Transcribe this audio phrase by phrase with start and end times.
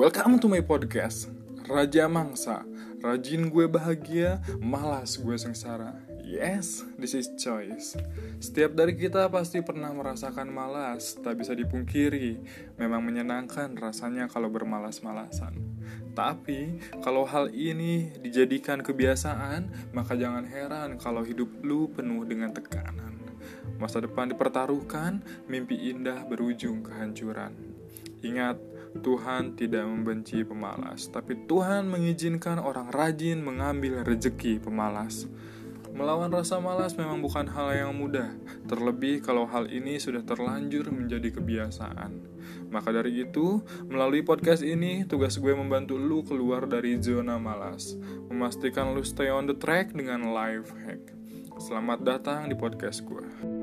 [0.00, 1.28] Welcome to my podcast
[1.68, 2.64] Raja Mangsa.
[3.04, 5.92] Rajin gue bahagia, malas gue sengsara.
[6.24, 8.00] Yes, this is choice.
[8.40, 12.40] Setiap dari kita pasti pernah merasakan malas Tak bisa dipungkiri.
[12.80, 15.60] Memang menyenangkan rasanya kalau bermalas-malasan.
[16.16, 23.20] Tapi, kalau hal ini dijadikan kebiasaan Maka jangan heran kalau hidup lu penuh dengan tekanan.
[23.76, 27.52] Masa depan dipertaruhkan, mimpi indah berujung kehancuran.
[28.24, 35.30] Ingat, Tuhan tidak membenci pemalas, tapi Tuhan mengizinkan orang rajin mengambil rejeki pemalas.
[35.94, 38.34] Melawan rasa malas memang bukan hal yang mudah,
[38.66, 42.30] terlebih kalau hal ini sudah terlanjur menjadi kebiasaan.
[42.70, 47.98] Maka dari itu, melalui podcast ini, tugas gue membantu lu keluar dari zona malas,
[48.30, 51.02] memastikan lu stay on the track dengan life hack.
[51.58, 53.59] Selamat datang di podcast gue.